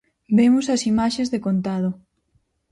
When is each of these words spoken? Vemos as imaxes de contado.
Vemos 0.37 0.65
as 0.75 0.81
imaxes 0.91 1.27
de 1.33 1.39
contado. 1.47 1.89